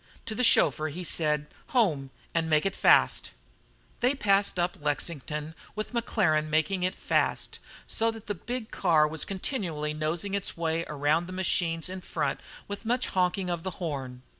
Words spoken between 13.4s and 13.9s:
of the